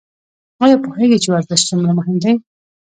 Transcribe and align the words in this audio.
ایا 0.63 0.77
پوهیږئ 0.83 1.17
چې 1.23 1.29
ورزش 1.31 1.61
څومره 1.69 1.91
مهم 1.99 2.15
دی؟ 2.23 2.31